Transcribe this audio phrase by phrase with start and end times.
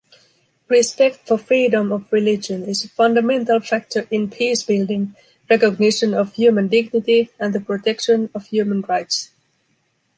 [0.67, 5.15] Respect for freedom of religion is a fundamental factor in peacebuilding,
[5.47, 9.29] recognition of human dignity and the protection of human rights.